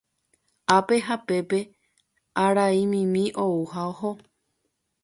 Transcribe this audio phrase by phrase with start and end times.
[0.77, 1.59] Ápe ha pépe
[2.45, 4.11] araimimi ou ha oho.